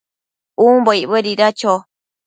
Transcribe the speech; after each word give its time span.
umbo 0.67 0.91
icbuedida 1.01 1.47
cho? 1.59 1.73